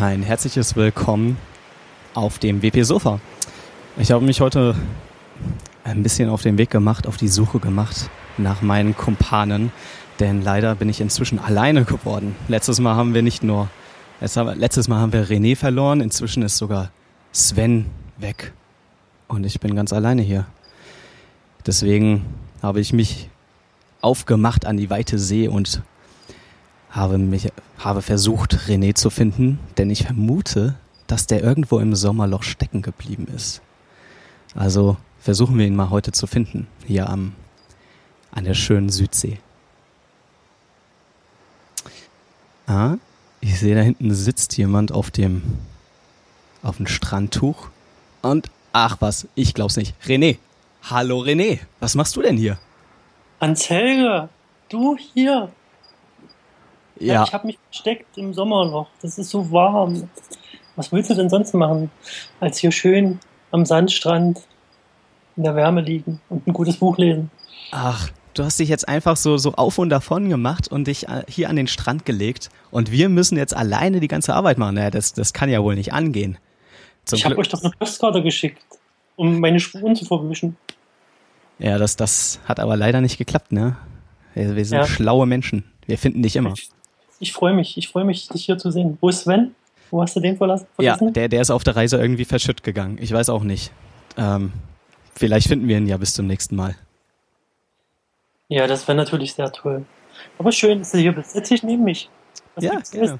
[0.00, 1.38] Ein herzliches Willkommen
[2.14, 3.18] auf dem WP Sofa.
[3.96, 4.76] Ich habe mich heute
[5.82, 9.72] ein bisschen auf den Weg gemacht, auf die Suche gemacht nach meinen Kumpanen,
[10.20, 12.36] denn leider bin ich inzwischen alleine geworden.
[12.46, 13.70] Letztes Mal haben wir nicht nur,
[14.20, 16.92] letztes Mal haben wir René verloren, inzwischen ist sogar
[17.32, 17.86] Sven
[18.18, 18.52] weg
[19.26, 20.46] und ich bin ganz alleine hier.
[21.66, 22.24] Deswegen
[22.62, 23.30] habe ich mich
[24.00, 25.82] aufgemacht an die weite See und
[26.90, 32.42] habe mich, habe versucht, René zu finden, denn ich vermute, dass der irgendwo im Sommerloch
[32.42, 33.60] stecken geblieben ist.
[34.54, 37.34] Also versuchen wir ihn mal heute zu finden, hier am,
[38.30, 39.38] an der schönen Südsee.
[42.66, 42.96] Ah,
[43.40, 45.42] ich sehe da hinten sitzt jemand auf dem,
[46.62, 47.68] auf dem Strandtuch
[48.20, 49.94] und ach was, ich glaub's nicht.
[50.04, 50.38] René.
[50.82, 52.58] Hallo René, was machst du denn hier?
[53.40, 54.28] Hans Helge,
[54.68, 55.50] du hier.
[57.00, 57.24] Ja.
[57.24, 58.88] ich habe mich versteckt im Sommerloch.
[59.02, 60.08] Das ist so warm.
[60.76, 61.90] Was willst du denn sonst machen,
[62.40, 63.18] als hier schön
[63.50, 64.40] am Sandstrand
[65.36, 67.30] in der Wärme liegen und ein gutes Buch lesen?
[67.70, 71.24] Ach, du hast dich jetzt einfach so, so auf und davon gemacht und dich äh,
[71.28, 74.76] hier an den Strand gelegt und wir müssen jetzt alleine die ganze Arbeit machen.
[74.76, 76.38] Naja, das, das kann ja wohl nicht angehen.
[77.04, 78.62] Zum ich habe euch doch eine Postkarte geschickt,
[79.16, 80.56] um meine Spuren zu verwischen.
[81.58, 83.76] Ja, das, das hat aber leider nicht geklappt, ne?
[84.34, 84.86] Wir, wir sind ja.
[84.86, 85.64] schlaue Menschen.
[85.86, 86.52] Wir finden dich immer.
[86.52, 86.70] Ich,
[87.20, 88.98] ich freue mich, ich freue mich, dich hier zu sehen.
[89.00, 89.54] Wo ist Sven?
[89.90, 90.66] Wo hast du den verlassen?
[90.78, 92.98] Ja, der, der ist auf der Reise irgendwie verschütt gegangen.
[93.00, 93.72] Ich weiß auch nicht.
[94.16, 94.52] Ähm,
[95.14, 96.76] vielleicht finden wir ihn ja bis zum nächsten Mal.
[98.48, 99.84] Ja, das wäre natürlich sehr toll.
[100.38, 101.32] Aber schön, dass du hier bist.
[101.32, 102.10] Setz dich neben mich.
[102.54, 103.18] Was ja, gerne.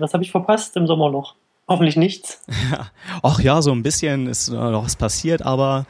[0.00, 1.34] Was habe ich verpasst im Sommerloch?
[1.68, 2.44] Hoffentlich nichts.
[3.22, 5.86] Ach ja, so ein bisschen ist noch was passiert, aber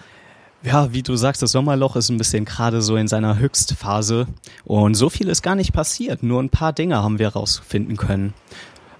[0.66, 4.26] ja, wie du sagst, das Sommerloch ist ein bisschen gerade so in seiner Höchstphase
[4.64, 6.24] und so viel ist gar nicht passiert.
[6.24, 8.34] Nur ein paar Dinge haben wir rausfinden können.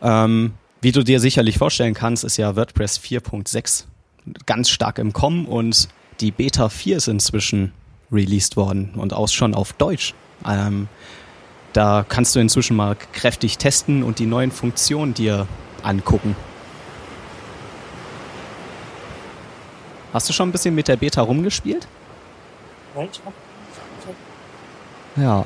[0.01, 3.85] Ähm, wie du dir sicherlich vorstellen kannst, ist ja WordPress 4.6
[4.47, 5.89] ganz stark im Kommen und
[6.21, 7.73] die Beta 4 ist inzwischen
[8.13, 10.15] released worden und auch schon auf Deutsch.
[10.49, 10.87] Ähm,
[11.73, 15.49] da kannst du inzwischen mal kräftig testen und die neuen Funktionen dir
[15.83, 16.37] angucken.
[20.17, 21.87] Hast du schon ein bisschen mit der Beta rumgespielt?
[22.95, 23.35] Nein, ich hab
[25.15, 25.45] Ja,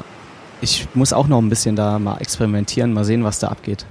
[0.61, 3.85] ich muss auch noch ein bisschen da mal experimentieren, mal sehen, was da abgeht.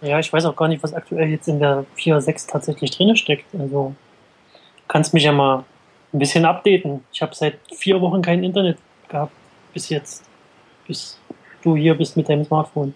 [0.00, 3.46] Ja, ich weiß auch gar nicht, was aktuell jetzt in der 4.6 tatsächlich drin steckt.
[3.56, 3.94] Also
[4.88, 5.64] kannst mich ja mal
[6.12, 7.04] ein bisschen updaten.
[7.12, 9.30] Ich habe seit vier Wochen kein Internet gehabt
[9.72, 10.24] bis jetzt,
[10.88, 11.16] bis
[11.62, 12.92] du hier bist mit deinem Smartphone.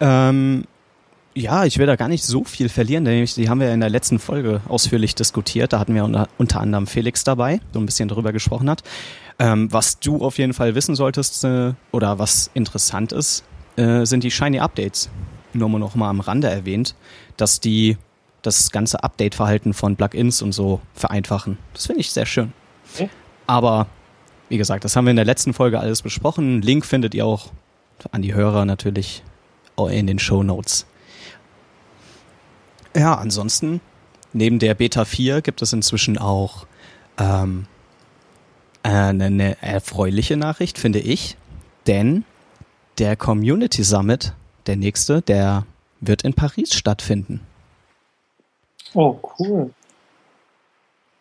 [0.00, 0.66] Ähm,
[1.36, 3.90] ja, ich will da gar nicht so viel verlieren, denn die haben wir in der
[3.90, 5.74] letzten Folge ausführlich diskutiert.
[5.74, 8.82] Da hatten wir unter, unter anderem Felix dabei, so ein bisschen drüber gesprochen hat.
[9.38, 13.44] Ähm, was du auf jeden Fall wissen solltest äh, oder was interessant ist,
[13.76, 15.10] äh, sind die Shiny Updates.
[15.52, 16.94] Nur mal noch mal am Rande erwähnt,
[17.36, 17.98] dass die
[18.40, 21.58] das ganze Update-Verhalten von Plugins und so vereinfachen.
[21.74, 22.54] Das finde ich sehr schön.
[22.94, 23.10] Okay.
[23.46, 23.88] Aber
[24.48, 26.62] wie gesagt, das haben wir in der letzten Folge alles besprochen.
[26.62, 27.50] Link findet ihr auch
[28.10, 29.22] an die Hörer natürlich
[29.90, 30.86] in den Show Notes.
[32.96, 33.82] Ja, ansonsten,
[34.32, 36.66] neben der Beta 4 gibt es inzwischen auch
[37.18, 37.66] ähm,
[38.82, 41.36] eine, eine erfreuliche Nachricht, finde ich.
[41.86, 42.24] Denn
[42.96, 44.32] der Community Summit,
[44.66, 45.66] der nächste, der
[46.00, 47.42] wird in Paris stattfinden.
[48.94, 49.74] Oh, cool.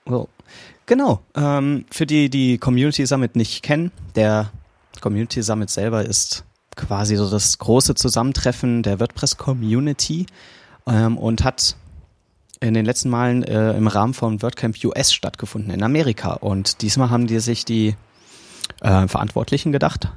[0.05, 0.29] So.
[0.85, 1.21] Genau.
[1.35, 4.49] Ähm, für die, die Community Summit nicht kennen, der
[5.01, 6.45] Community Summit selber ist
[6.77, 10.25] quasi so das große Zusammentreffen der WordPress Community
[10.87, 11.75] ähm, und hat
[12.59, 16.33] in den letzten Malen äh, im Rahmen von WordCamp US stattgefunden in Amerika.
[16.33, 17.95] Und diesmal haben die sich die
[18.81, 20.09] äh, Verantwortlichen gedacht,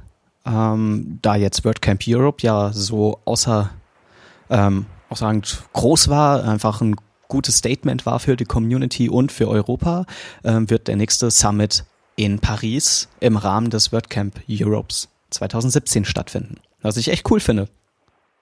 [0.46, 3.70] ähm, da jetzt WordCamp Europe ja so außer
[4.50, 6.96] ähm, aussagend groß war, einfach ein
[7.28, 10.06] gutes Statement war für die Community und für Europa,
[10.44, 11.84] ähm, wird der nächste Summit
[12.16, 16.56] in Paris im Rahmen des WordCamp Europes 2017 stattfinden.
[16.80, 17.68] Was ich echt cool finde.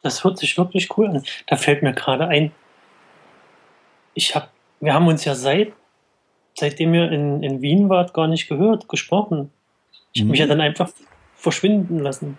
[0.06, 1.24] Das hört sich wirklich cool an.
[1.48, 2.52] Da fällt mir gerade ein,
[4.14, 4.46] ich habe,
[4.78, 5.72] wir haben uns ja seit,
[6.54, 9.50] seitdem ihr in, in Wien wart, gar nicht gehört, gesprochen.
[10.12, 10.50] Ich habe mich ja mhm.
[10.50, 10.90] dann einfach
[11.34, 12.38] verschwinden lassen.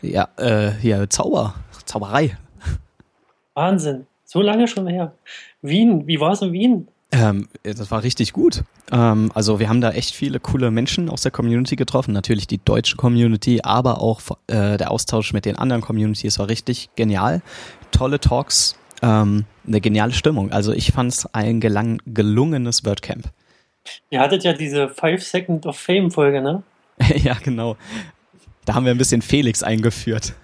[0.00, 2.38] Ja, äh, hier, Zauber, Zauberei.
[3.54, 4.06] Wahnsinn.
[4.24, 5.12] So lange schon her.
[5.60, 6.88] Wien, wie war es in Wien?
[7.10, 8.64] Ähm, das war richtig gut.
[8.92, 12.12] Ähm, also wir haben da echt viele coole Menschen aus der Community getroffen.
[12.12, 16.90] Natürlich die deutsche Community, aber auch äh, der Austausch mit den anderen Communities war richtig
[16.96, 17.40] genial.
[17.92, 20.52] Tolle Talks, ähm, eine geniale Stimmung.
[20.52, 23.30] Also ich fand es ein gelang gelungenes WordCamp.
[24.10, 26.62] Ihr hattet ja diese Five Second of Fame Folge, ne?
[27.14, 27.76] ja, genau.
[28.66, 30.34] Da haben wir ein bisschen Felix eingeführt.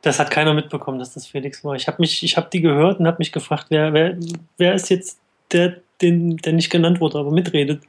[0.00, 1.76] Das hat keiner mitbekommen, dass das Felix war.
[1.76, 4.16] Ich habe mich, ich habe die gehört und habe mich gefragt, wer, wer,
[4.56, 5.18] wer ist jetzt
[5.52, 7.82] der, den, der nicht genannt wurde, aber mitredet.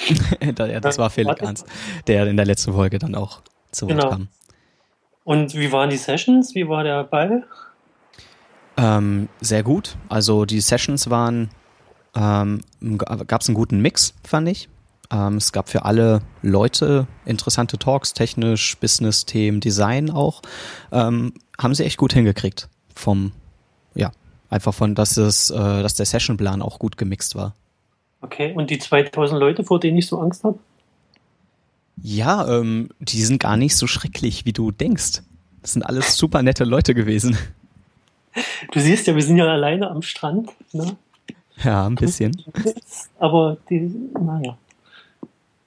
[0.58, 1.66] ja, das war Felix Ernst,
[2.06, 3.40] der in der letzten Folge dann auch
[3.72, 4.10] zu Wort genau.
[4.10, 4.28] kam.
[5.24, 6.54] Und wie waren die Sessions?
[6.54, 7.44] Wie war der Ball?
[8.76, 9.96] Ähm, sehr gut.
[10.08, 11.50] Also die Sessions waren,
[12.14, 12.60] ähm,
[12.98, 14.68] gab es einen guten Mix, fand ich.
[15.10, 20.42] Ähm, es gab für alle Leute interessante Talks, technisch, Business-Themen, Design auch.
[20.92, 22.68] Ähm, haben sie echt gut hingekriegt.
[22.94, 23.32] Vom,
[24.50, 27.54] einfach von, dass es, äh, dass der Sessionplan auch gut gemixt war.
[28.20, 30.58] Okay, und die 2000 Leute, vor denen ich so Angst habe?
[32.02, 35.22] Ja, ähm, die sind gar nicht so schrecklich, wie du denkst.
[35.62, 37.36] Das sind alles super nette Leute gewesen.
[38.70, 40.50] Du siehst ja, wir sind ja alleine am Strand.
[40.74, 40.94] Ne?
[41.64, 42.36] Ja, ein bisschen.
[43.18, 44.58] Aber die, naja.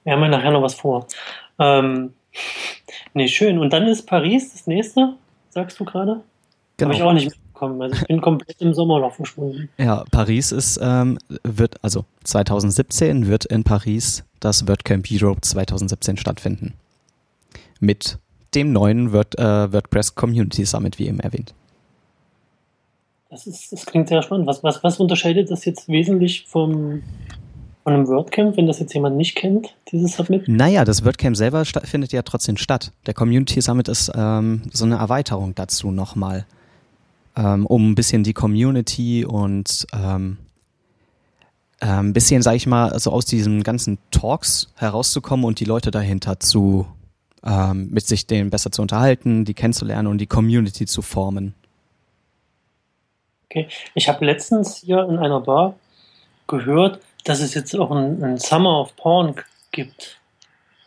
[0.04, 1.08] Wir haben ja nachher noch was vor.
[1.58, 2.14] Ähm,
[3.16, 3.58] nee, schön.
[3.58, 5.16] Und dann ist Paris das nächste,
[5.50, 6.22] sagst du gerade?
[6.78, 6.90] Genau.
[6.90, 7.82] Habe ich auch nicht mitbekommen.
[7.82, 9.70] Also ich bin komplett im Sommerloch verschwunden.
[9.78, 16.74] Ja, Paris ist, ähm, wird, also 2017 wird in Paris das WordCamp Europe 2017 stattfinden.
[17.80, 18.18] Mit
[18.56, 21.54] dem neuen Word, äh, WordPress Community Summit, wie eben erwähnt.
[23.30, 24.48] Das, ist, das klingt sehr spannend.
[24.48, 27.04] Was, was, was unterscheidet das jetzt wesentlich vom,
[27.84, 30.48] von einem WordCamp, wenn das jetzt jemand nicht kennt, dieses Submit?
[30.48, 32.92] Naja, das WordCamp selber findet ja trotzdem statt.
[33.06, 36.46] Der Community Summit ist ähm, so eine Erweiterung dazu nochmal,
[37.40, 40.38] ähm, um ein bisschen die Community und ähm,
[41.80, 45.92] ein ähm, bisschen, sag ich mal, so aus diesen ganzen Talks herauszukommen und die Leute
[45.92, 46.86] dahinter zu
[47.44, 51.54] ähm, mit sich denen besser zu unterhalten, die kennenzulernen und die Community zu formen.
[53.46, 55.76] Okay, ich habe letztens hier in einer Bar
[56.48, 59.36] gehört, dass es jetzt auch ein, ein Summer of Porn
[59.72, 60.20] gibt.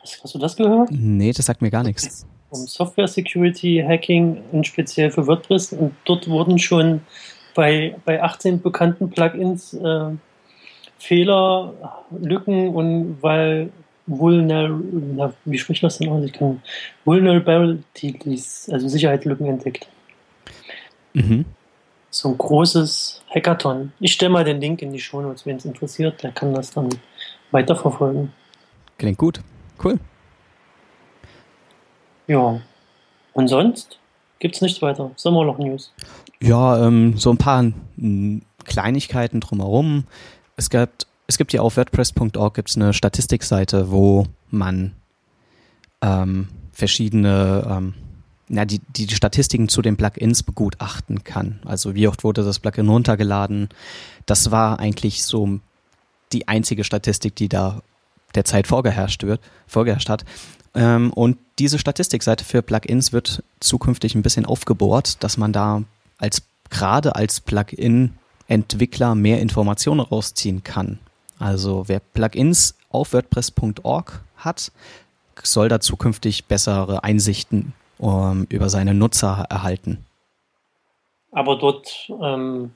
[0.03, 0.91] Hast, hast, du das gehört?
[0.91, 2.27] Nee, das sagt mir gar nichts.
[2.53, 5.73] Um Software Security, Hacking und speziell für WordPress.
[5.73, 7.01] Und dort wurden schon
[7.55, 10.11] bei, bei 18 bekannten Plugins äh,
[10.99, 13.71] Fehler, Lücken und weil
[14.07, 14.81] Vulner,
[15.45, 16.25] wie spricht das denn aus?
[16.25, 16.63] Ich kann
[17.05, 19.89] Vulnerabilities, also Sicherheitslücken entdeckt.
[21.15, 21.45] Mhm
[22.13, 23.93] so ein großes Hackathon.
[23.99, 26.71] Ich stelle mal den Link in die Show Notes, wen es interessiert, der kann das
[26.71, 26.91] dann
[27.51, 28.33] weiterverfolgen.
[28.99, 29.41] Klingt gut.
[29.83, 29.99] Cool.
[32.27, 32.61] Ja.
[33.33, 33.99] Und sonst
[34.39, 35.11] gibt es nichts weiter.
[35.17, 35.93] Sommerloch-News.
[36.41, 37.73] Ja, ähm, so ein paar
[38.65, 40.05] Kleinigkeiten drumherum.
[40.57, 44.93] Es gibt, es gibt ja auf WordPress.org gibt's eine Statistikseite, wo man
[46.03, 47.95] ähm, verschiedene ähm,
[48.49, 51.61] na, die, die Statistiken zu den Plugins begutachten kann.
[51.65, 53.71] Also wie oft wurde das Plugin runtergeladen.
[54.27, 55.59] Das war eigentlich so
[56.33, 57.83] die einzige Statistik, die da
[58.35, 60.25] derzeit vorgeherrscht wird, vorgeherrscht hat.
[60.75, 65.83] Ähm, und diese Statistikseite für Plugins wird zukünftig ein bisschen aufgebohrt, dass man da
[66.19, 70.99] als gerade als Plugin-Entwickler mehr Informationen rausziehen kann.
[71.39, 74.73] Also wer Plugins auf WordPress.org hat,
[75.43, 80.05] soll da zukünftig bessere Einsichten um, über seine Nutzer erhalten.
[81.31, 82.73] Aber dort, ähm,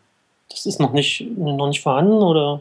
[0.49, 2.61] das ist noch nicht, noch nicht vorhanden oder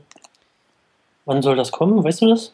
[1.26, 2.04] wann soll das kommen?
[2.04, 2.54] Weißt du das?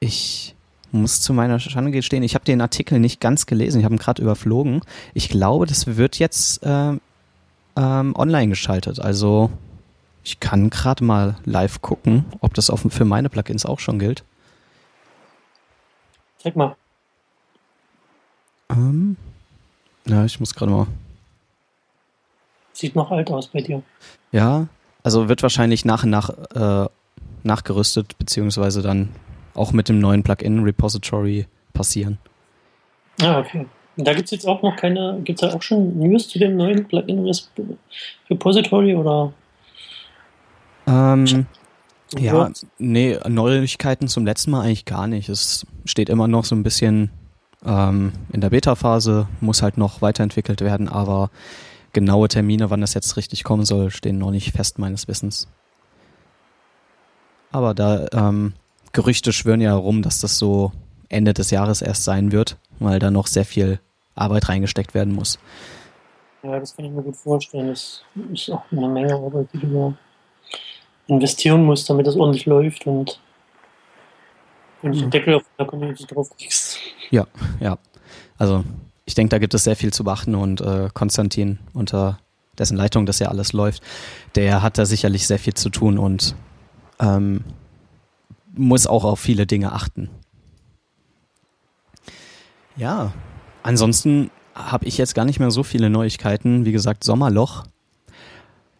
[0.00, 0.54] Ich
[0.92, 3.98] muss zu meiner Schande gestehen, ich habe den Artikel nicht ganz gelesen, ich habe ihn
[3.98, 4.80] gerade überflogen.
[5.14, 6.92] Ich glaube, das wird jetzt äh,
[7.76, 9.00] ähm, online geschaltet.
[9.00, 9.50] Also
[10.24, 14.24] ich kann gerade mal live gucken, ob das auch für meine Plugins auch schon gilt.
[16.38, 16.76] Zeig mal.
[18.70, 19.16] Ähm,
[20.06, 20.86] ja, ich muss gerade mal.
[22.72, 23.82] Sieht noch alt aus bei dir.
[24.30, 24.68] Ja,
[25.02, 26.88] also wird wahrscheinlich nach und nach äh,
[27.42, 29.08] nachgerüstet, beziehungsweise dann
[29.58, 32.18] auch mit dem neuen Plugin-Repository passieren.
[33.20, 33.66] Ah, okay.
[33.96, 36.56] Da gibt es jetzt auch noch keine, gibt es da auch schon News zu dem
[36.56, 39.32] neuen Plugin-Repository oder?
[40.86, 41.46] Ähm,
[42.16, 45.28] ja, nee, Neuigkeiten zum letzten Mal eigentlich gar nicht.
[45.28, 47.10] Es steht immer noch so ein bisschen
[47.66, 51.30] ähm, in der Beta-Phase, muss halt noch weiterentwickelt werden, aber
[51.92, 55.48] genaue Termine, wann das jetzt richtig kommen soll, stehen noch nicht fest meines Wissens.
[57.50, 58.52] Aber da ähm,
[58.92, 60.72] Gerüchte schwören ja herum, dass das so
[61.08, 63.80] Ende des Jahres erst sein wird, weil da noch sehr viel
[64.14, 65.38] Arbeit reingesteckt werden muss.
[66.42, 67.68] Ja, das kann ich mir gut vorstellen.
[67.68, 68.02] Das
[68.32, 69.94] ist auch eine Menge Arbeit, die du
[71.06, 73.20] investieren musst, damit das ordentlich läuft und
[74.82, 76.78] wenn du den Deckel auf der Community drauf kriegst.
[77.10, 77.26] Ja,
[77.60, 77.78] ja.
[78.36, 78.64] Also
[79.06, 82.18] ich denke, da gibt es sehr viel zu beachten und äh, Konstantin, unter
[82.58, 83.82] dessen Leitung das ja alles läuft,
[84.34, 86.36] der hat da sicherlich sehr viel zu tun und
[87.00, 87.42] ähm,
[88.58, 90.10] muss auch auf viele Dinge achten.
[92.76, 93.12] Ja,
[93.62, 96.64] ansonsten habe ich jetzt gar nicht mehr so viele Neuigkeiten.
[96.64, 97.64] Wie gesagt, Sommerloch.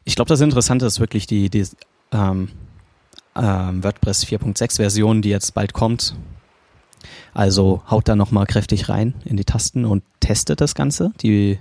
[0.05, 1.67] Ich glaube, das Interessante ist wirklich die, die
[2.13, 2.49] ähm,
[3.37, 6.15] ähm, WordPress 4.6 Version, die jetzt bald kommt.
[7.35, 11.13] Also haut da nochmal kräftig rein in die Tasten und testet das Ganze.
[11.23, 11.59] Die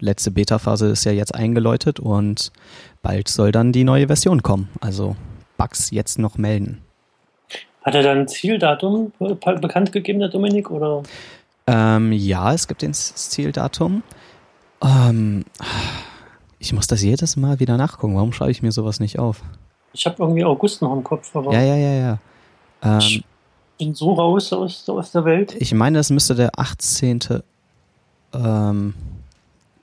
[0.00, 2.50] letzte Beta-Phase ist ja jetzt eingeläutet und
[3.02, 4.68] bald soll dann die neue Version kommen.
[4.80, 5.16] Also
[5.56, 6.78] Bugs jetzt noch melden.
[7.82, 10.70] Hat er dann ein Zieldatum bekannt gegeben, der Dominik?
[10.70, 11.02] Oder?
[11.66, 14.02] Ähm, ja, es gibt das Zieldatum.
[14.82, 15.44] Ähm,
[16.58, 18.14] ich muss das jedes Mal wieder nachgucken.
[18.14, 19.42] Warum schreibe ich mir sowas nicht auf?
[19.92, 21.34] Ich habe irgendwie August noch im Kopf.
[21.34, 22.18] Ja, ja, ja, ja.
[22.82, 23.24] Ähm, ich
[23.78, 25.54] bin so raus aus, aus der Welt.
[25.58, 27.42] Ich meine, das müsste der 18.
[28.32, 28.94] Ähm,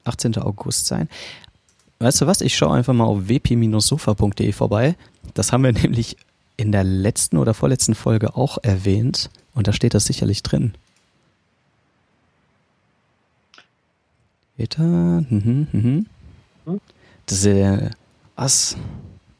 [0.06, 0.38] 18.
[0.38, 1.10] August sein.
[2.00, 2.41] Weißt du was?
[2.41, 4.96] Ich schaue einfach mal auf wp-sofa.de vorbei.
[5.34, 6.18] Das haben wir nämlich
[6.60, 9.30] in der letzten oder vorletzten Folge auch erwähnt.
[9.54, 10.74] Und da steht das sicherlich drin.
[14.58, 16.06] Beta, mhm, mhm.
[16.66, 16.82] Hm?
[17.28, 17.92] Das ist, äh,
[18.36, 18.75] was?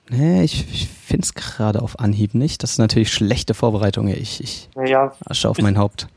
[0.10, 2.64] Nee, ich, ich finde es gerade auf Anhieb nicht.
[2.64, 4.08] Das ist natürlich schlechte Vorbereitung.
[4.08, 6.08] Ich, ich naja, Asche auf mein Haupt.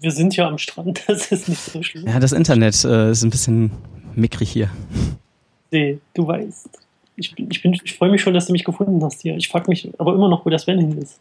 [0.00, 2.06] Wir sind ja am Strand, das ist nicht so schlimm.
[2.06, 3.72] Ja, das Internet äh, ist ein bisschen
[4.14, 4.70] mickrig hier.
[5.72, 6.83] Nee, du weißt.
[7.16, 9.36] Ich, ich, bin, ich freue mich schon, dass du mich gefunden hast hier.
[9.36, 11.20] Ich frage mich aber immer noch, wo das Sven hin ist.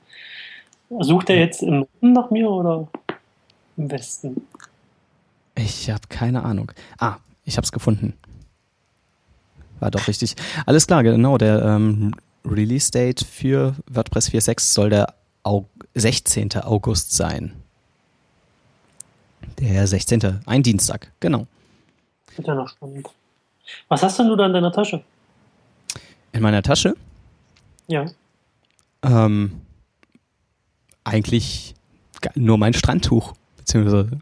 [0.99, 2.87] Sucht er jetzt im Norden nach mir oder
[3.77, 4.47] im Westen?
[5.55, 6.71] Ich habe keine Ahnung.
[6.97, 8.13] Ah, ich habe es gefunden.
[9.79, 10.35] War doch richtig.
[10.65, 11.37] Alles klar, genau.
[11.37, 16.55] Der ähm, Release-Date für WordPress 4.6 soll der Au 16.
[16.63, 17.53] August sein.
[19.59, 20.41] Der 16.
[20.45, 21.47] Ein Dienstag, genau.
[22.35, 23.07] Wird ja noch spannend.
[23.87, 25.03] Was hast denn du da in deiner Tasche?
[26.33, 26.95] In meiner Tasche?
[27.87, 28.05] Ja.
[29.03, 29.61] Ähm,
[31.03, 31.75] eigentlich
[32.35, 34.19] nur mein Strandtuch, beziehungsweise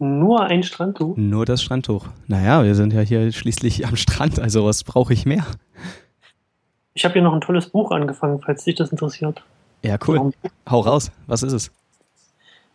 [0.00, 1.16] Nur ein Strandtuch?
[1.16, 2.06] Nur das Strandtuch.
[2.28, 5.44] Naja, wir sind ja hier schließlich am Strand, also was brauche ich mehr?
[6.94, 9.42] Ich habe hier noch ein tolles Buch angefangen, falls dich das interessiert.
[9.82, 10.32] Ja, cool.
[10.68, 11.10] Hau raus.
[11.26, 11.70] Was ist es?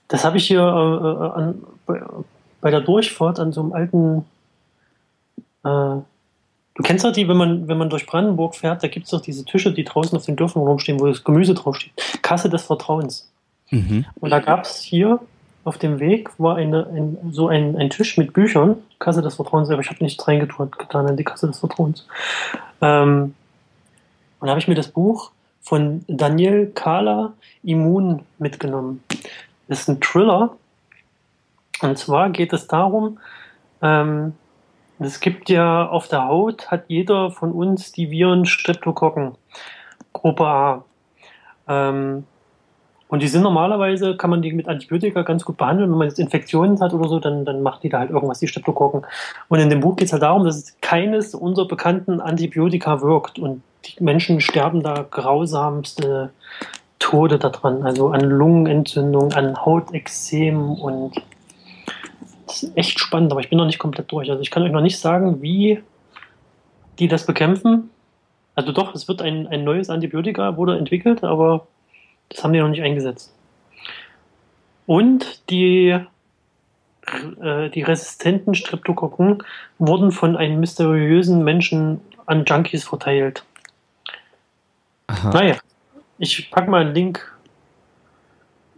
[0.08, 2.02] Das habe ich hier äh, äh, an, bei,
[2.62, 4.26] bei, der Durchfahrt an so einem alten.
[5.64, 5.68] Äh,
[6.76, 9.22] du kennst doch die, wenn man, wenn man durch Brandenburg fährt, da gibt es doch
[9.22, 11.94] diese Tische, die draußen auf den Dörfern rumstehen, wo das Gemüse draufsteht.
[12.22, 13.32] Kasse des Vertrauens.
[13.70, 14.06] Mhm.
[14.20, 15.20] Und da gab es hier
[15.64, 19.70] auf dem Weg war eine, ein, so ein, ein Tisch mit Büchern, Kasse des Vertrauens,
[19.70, 22.06] aber ich habe nichts reingetan getan in die Kasse des Vertrauens.
[22.82, 23.34] Ähm,
[24.40, 29.02] und da habe ich mir das Buch von Daniel Kala Immun mitgenommen.
[29.70, 30.56] Das ist ein Thriller.
[31.82, 33.20] Und zwar geht es darum,
[33.82, 34.34] ähm,
[35.06, 39.36] es gibt ja auf der Haut, hat jeder von uns die Viren Streptokokken,
[40.12, 40.86] Gruppe A.
[41.68, 42.26] Ähm,
[43.08, 45.92] und die sind normalerweise, kann man die mit Antibiotika ganz gut behandeln.
[45.92, 48.48] Wenn man jetzt Infektionen hat oder so, dann, dann macht die da halt irgendwas, die
[48.48, 49.06] Streptokokken.
[49.50, 53.38] Und in dem Buch geht es halt darum, dass keines unserer bekannten Antibiotika wirkt.
[53.38, 56.32] Und die Menschen sterben da grausamste
[56.98, 57.84] Tode daran.
[57.84, 61.22] Also an Lungenentzündung, an Hautexem und
[62.62, 64.30] ist echt spannend, aber ich bin noch nicht komplett durch.
[64.30, 65.82] Also ich kann euch noch nicht sagen, wie
[67.00, 67.90] die das bekämpfen.
[68.56, 71.68] Also doch, es wird ein, ein neues Antibiotika, wurde entwickelt, aber
[72.30, 73.34] das haben die noch nicht eingesetzt.
[74.86, 75.98] Und die,
[77.42, 79.44] äh, die resistenten Streptokokken
[79.80, 83.44] wurden von einem mysteriösen Menschen an Junkies verteilt.
[85.08, 85.30] Aha.
[85.32, 85.56] Naja,
[86.18, 87.33] ich packe mal einen Link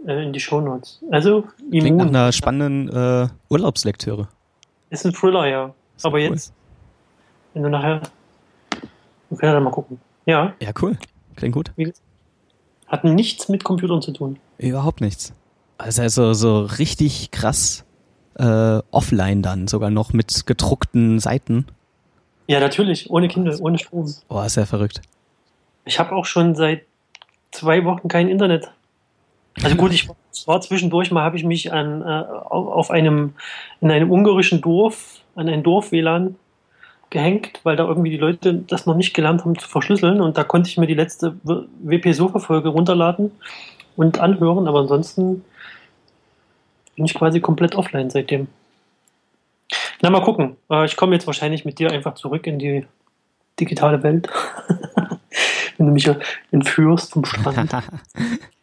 [0.07, 1.01] äh, in die Show Notes.
[1.11, 1.79] Also, Immun.
[1.79, 4.27] Klingt nach einer spannenden äh, Urlaubslektüre.
[4.89, 5.73] Ist ein Thriller, ja.
[6.03, 6.21] Aber cool.
[6.21, 6.53] jetzt,
[7.53, 8.01] wenn du nachher,
[9.29, 9.99] wir können ja mal gucken.
[10.25, 10.53] Ja.
[10.59, 10.97] Ja, cool.
[11.35, 11.71] Klingt gut.
[12.87, 14.37] Hat nichts mit Computern zu tun.
[14.57, 15.33] Überhaupt nichts.
[15.77, 17.85] Also, also so richtig krass
[18.35, 21.65] äh, offline dann, sogar noch mit gedruckten Seiten.
[22.47, 24.13] Ja, natürlich, ohne Kindle, ohne Strom.
[24.29, 25.01] Oh, ist ja verrückt.
[25.85, 26.83] Ich habe auch schon seit
[27.51, 28.71] zwei Wochen kein Internet.
[29.63, 30.07] Also gut, ich
[30.45, 33.33] war zwischendurch mal, habe ich mich an, äh, auf einem,
[33.81, 36.35] in einem ungarischen Dorf, an ein Dorf-WLAN
[37.09, 40.43] gehängt, weil da irgendwie die Leute das noch nicht gelernt haben zu verschlüsseln und da
[40.43, 43.31] konnte ich mir die letzte WP-Sofa-Folge runterladen
[43.95, 45.45] und anhören, aber ansonsten
[46.95, 48.47] bin ich quasi komplett offline seitdem.
[50.01, 50.57] Na, mal gucken.
[50.69, 52.85] Äh, ich komme jetzt wahrscheinlich mit dir einfach zurück in die
[53.59, 54.27] digitale Welt.
[55.77, 56.09] Wenn du mich
[56.51, 57.75] entführst vom Strand.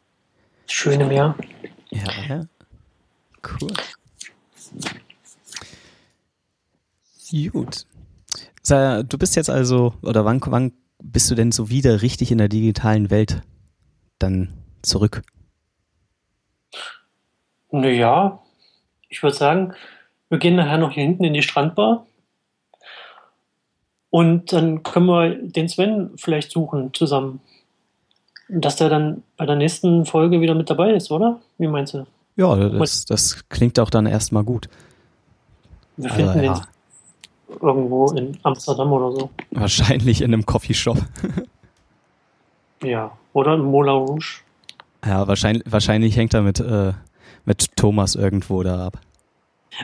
[0.67, 1.37] Schöne Meer.
[1.91, 2.47] Ja, ja.
[3.45, 3.73] Cool.
[7.51, 7.87] Gut.
[8.69, 12.49] Du bist jetzt also, oder wann, wann bist du denn so wieder richtig in der
[12.49, 13.43] digitalen Welt
[14.19, 14.53] dann
[14.83, 15.23] zurück?
[17.71, 18.41] Naja,
[19.09, 19.75] ich würde sagen,
[20.29, 22.07] wir gehen nachher noch hier hinten in die Strandbar.
[24.11, 27.41] Und dann können wir den Sven vielleicht suchen zusammen.
[28.55, 31.41] Dass der dann bei der nächsten Folge wieder mit dabei ist, oder?
[31.57, 32.07] Wie meinst du?
[32.37, 34.69] Ja, das, das klingt auch dann erstmal gut.
[35.97, 36.55] Wir finden also, ja.
[36.55, 39.31] den irgendwo in Amsterdam oder so.
[39.51, 40.99] Wahrscheinlich in einem Coffeeshop.
[42.83, 44.41] ja, oder in Moulin Rouge.
[45.05, 46.93] Ja, wahrscheinlich, wahrscheinlich hängt er mit, äh,
[47.45, 48.99] mit Thomas irgendwo da ab.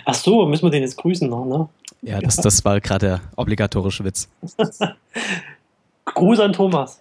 [0.04, 1.68] Ach so, müssen wir den jetzt grüßen noch, ne?
[2.02, 4.28] Ja, das, das war gerade der obligatorische Witz.
[6.04, 7.00] Gruß an Thomas.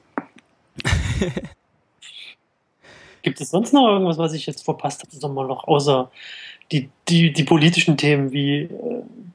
[3.27, 6.09] Gibt es sonst noch irgendwas, was ich jetzt verpasst habe, Sommer noch, außer
[6.71, 8.69] die, die, die politischen Themen wie äh,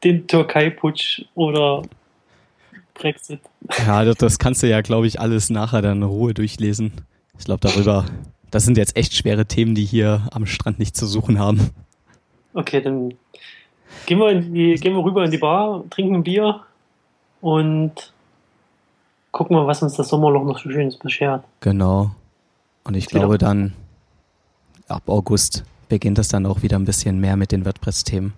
[0.03, 1.83] den Türkei-Putsch oder
[2.95, 3.41] Brexit?
[3.87, 7.03] Ja, das, das kannst du ja, glaube ich, alles nachher dann in Ruhe durchlesen.
[7.39, 8.07] Ich glaube, darüber,
[8.51, 11.69] das sind jetzt echt schwere Themen, die hier am Strand nicht zu suchen haben.
[12.55, 13.13] Okay, dann
[14.07, 16.61] gehen wir, die, gehen wir rüber in die Bar, trinken ein Bier
[17.43, 18.15] und
[19.33, 21.45] gucken mal, was uns das Sommerloch noch so Schönes beschert.
[21.61, 22.13] Genau.
[22.85, 23.75] Und ich glaube dann,
[24.89, 28.33] ab August beginnt es dann auch wieder ein bisschen mehr mit den WordPress-Themen.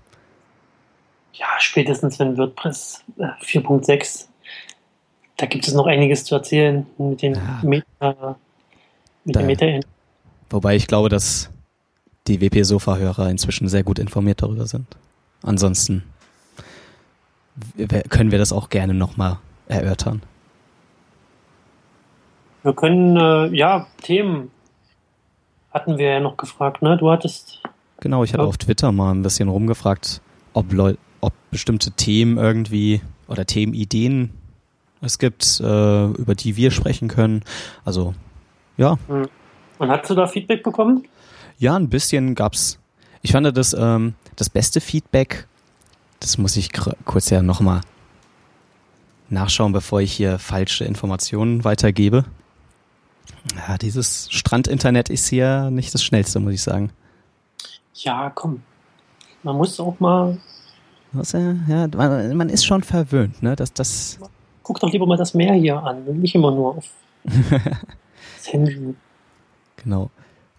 [1.34, 4.26] Ja, spätestens wenn WordPress 4.6, äh,
[5.36, 7.60] da gibt es noch einiges zu erzählen mit den ja.
[7.62, 8.36] Meta,
[9.24, 9.84] mit da, den Meta -End.
[10.50, 11.50] Wobei ich glaube, dass
[12.26, 14.86] die WP-Sofa-Hörer inzwischen sehr gut informiert darüber sind.
[15.42, 16.04] Ansonsten
[18.08, 20.22] können wir das auch gerne nochmal erörtern.
[22.64, 24.50] Wir können, äh, ja, Themen
[25.70, 26.96] hatten wir ja noch gefragt, ne?
[26.96, 27.62] Du hattest.
[28.00, 30.22] Genau, ich hatte auf Twitter mal ein bisschen rumgefragt,
[30.54, 34.30] ob, Leu ob bestimmte Themen irgendwie oder Themenideen
[35.02, 37.42] es gibt, äh, über die wir sprechen können.
[37.84, 38.14] Also,
[38.78, 38.96] ja.
[39.08, 39.28] Hm.
[39.78, 41.06] Und hast du da Feedback bekommen?
[41.58, 42.78] Ja, ein bisschen gab's.
[43.20, 45.46] Ich fand das, ähm, das beste Feedback,
[46.20, 46.70] das muss ich
[47.04, 47.82] kurz ja nochmal
[49.28, 52.24] nachschauen, bevor ich hier falsche Informationen weitergebe.
[53.56, 56.90] Ja, dieses Strandinternet ist hier nicht das schnellste, muss ich sagen.
[57.94, 58.62] Ja, komm.
[59.42, 60.38] Man muss auch mal.
[61.12, 63.54] Was, ja, man, man, ist schon verwöhnt, ne?
[63.54, 64.18] Das, das
[64.64, 66.88] Guck doch lieber mal das Meer hier an, nicht immer nur auf
[67.24, 68.94] das Handy.
[69.76, 70.10] Genau.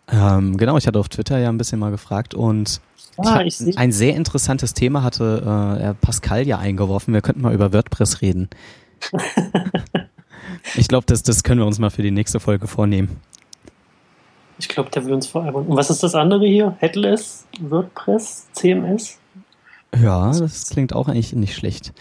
[0.08, 2.80] Ähm, genau, ich hatte auf Twitter ja ein bisschen mal gefragt und
[3.17, 3.41] ah,
[3.76, 7.13] ein sehr interessantes Thema hatte äh, Pascal ja eingeworfen.
[7.13, 8.50] Wir könnten mal über WordPress reden.
[10.75, 13.19] Ich glaube, das, das können wir uns mal für die nächste Folge vornehmen.
[14.58, 15.65] Ich glaube, der will uns veralbern.
[15.65, 16.75] Und was ist das andere hier?
[16.80, 19.19] Headless, WordPress, CMS?
[20.01, 21.93] Ja, das klingt auch eigentlich nicht schlecht.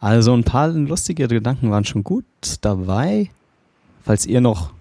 [0.00, 2.24] Also ein paar lustige Gedanken waren schon gut
[2.62, 3.30] dabei.
[4.04, 4.72] Falls ihr noch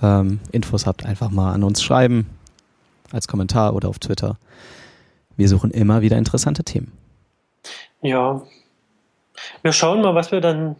[0.00, 2.26] ähm, Infos habt, einfach mal an uns schreiben.
[3.10, 4.38] Als Kommentar oder auf Twitter.
[5.36, 6.92] Wir suchen immer wieder interessante Themen.
[8.00, 8.42] Ja.
[9.62, 10.76] Wir schauen mal, was wir dann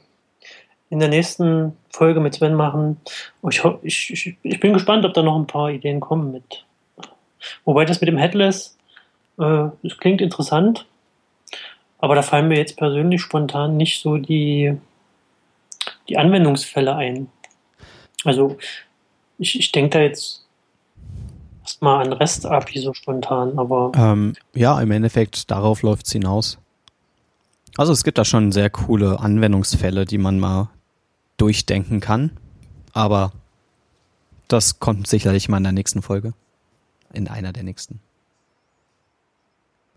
[0.92, 2.98] in der nächsten Folge mit Sven machen.
[3.48, 6.66] Ich, ich, ich, bin gespannt, ob da noch ein paar Ideen kommen mit.
[7.64, 8.76] Wobei das mit dem Headless,
[9.38, 10.84] äh, das klingt interessant,
[11.98, 14.76] aber da fallen mir jetzt persönlich spontan nicht so die,
[16.10, 17.28] die Anwendungsfälle ein.
[18.26, 18.58] Also
[19.38, 20.46] ich, ich denke da jetzt
[21.62, 23.92] erstmal an REST-API so spontan, aber.
[23.96, 26.58] Ähm, ja, im Endeffekt, darauf läuft es hinaus.
[27.78, 30.68] Also es gibt da schon sehr coole Anwendungsfälle, die man mal
[31.36, 32.30] durchdenken kann.
[32.92, 33.32] Aber
[34.48, 36.34] das kommt sicherlich mal in der nächsten Folge.
[37.12, 38.00] In einer der nächsten.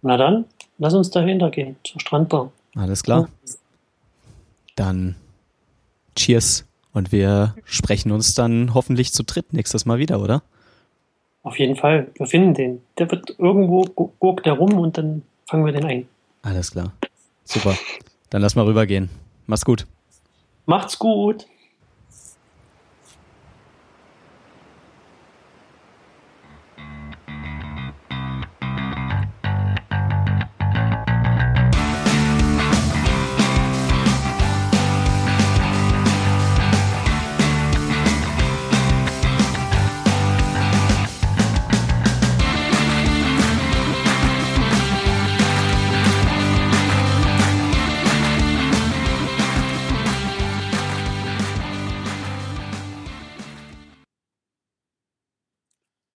[0.02, 0.46] Na dann,
[0.78, 2.52] lass uns dahinter gehen, zur Strandbar.
[2.76, 3.28] Alles klar.
[4.76, 5.16] Dann
[6.16, 10.44] Cheers und wir sprechen uns dann hoffentlich zu dritt nächstes Mal wieder, oder?
[11.44, 12.12] Auf jeden Fall.
[12.16, 12.82] Wir finden den.
[12.98, 13.84] Der wird irgendwo,
[14.20, 16.08] guckt der rum und dann fangen wir den ein.
[16.42, 16.94] Alles klar.
[17.44, 17.76] Super.
[18.30, 19.10] Dann lass mal rübergehen.
[19.46, 19.86] Mach's gut.
[20.66, 21.48] Macht's gut.